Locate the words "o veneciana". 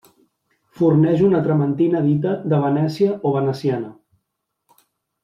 3.29-3.93